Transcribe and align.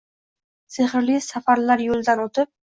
Sehrli 0.75 1.19
safarlar 1.27 1.85
yo’lidan 1.89 2.25
o’tib 2.27 2.51